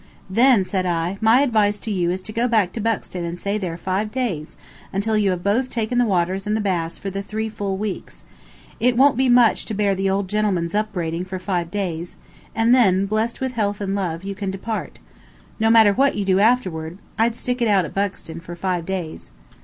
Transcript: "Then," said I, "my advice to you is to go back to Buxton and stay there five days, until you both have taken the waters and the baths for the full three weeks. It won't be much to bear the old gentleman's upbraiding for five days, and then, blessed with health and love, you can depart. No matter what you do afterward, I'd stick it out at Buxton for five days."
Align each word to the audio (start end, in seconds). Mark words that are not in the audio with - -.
"Then," 0.31 0.63
said 0.63 0.87
I, 0.87 1.19
"my 1.21 1.41
advice 1.41 1.79
to 1.81 1.91
you 1.91 2.09
is 2.09 2.23
to 2.23 2.33
go 2.33 2.47
back 2.47 2.73
to 2.73 2.81
Buxton 2.81 3.23
and 3.23 3.39
stay 3.39 3.59
there 3.59 3.77
five 3.77 4.11
days, 4.11 4.57
until 4.91 5.15
you 5.15 5.35
both 5.35 5.65
have 5.65 5.69
taken 5.69 5.99
the 5.99 6.07
waters 6.07 6.47
and 6.47 6.57
the 6.57 6.59
baths 6.59 6.97
for 6.97 7.11
the 7.11 7.21
full 7.21 7.27
three 7.27 7.77
weeks. 7.77 8.23
It 8.79 8.97
won't 8.97 9.15
be 9.15 9.29
much 9.29 9.67
to 9.67 9.75
bear 9.75 9.93
the 9.93 10.09
old 10.09 10.27
gentleman's 10.27 10.73
upbraiding 10.73 11.25
for 11.25 11.37
five 11.37 11.69
days, 11.69 12.15
and 12.55 12.73
then, 12.73 13.05
blessed 13.05 13.41
with 13.41 13.51
health 13.51 13.79
and 13.79 13.93
love, 13.93 14.23
you 14.23 14.33
can 14.33 14.49
depart. 14.49 14.97
No 15.59 15.69
matter 15.69 15.93
what 15.93 16.15
you 16.15 16.25
do 16.25 16.39
afterward, 16.39 16.97
I'd 17.19 17.35
stick 17.35 17.61
it 17.61 17.67
out 17.67 17.85
at 17.85 17.93
Buxton 17.93 18.39
for 18.39 18.55
five 18.55 18.87
days." 18.87 19.29